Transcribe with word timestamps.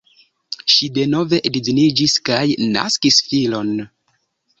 Ŝi 0.75 0.87
denove 0.95 1.39
edziniĝis 1.49 2.15
kaj 2.29 2.39
naskis 2.77 3.21
filon. 3.27 3.71